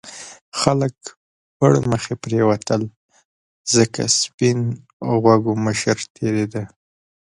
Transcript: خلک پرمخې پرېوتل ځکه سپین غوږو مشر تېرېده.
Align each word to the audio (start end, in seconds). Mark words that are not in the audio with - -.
خلک 0.61 0.95
پرمخې 1.57 2.13
پرېوتل 2.23 2.81
ځکه 3.75 4.01
سپین 4.21 4.59
غوږو 5.23 5.53
مشر 5.65 5.97
تېرېده. 6.15 6.63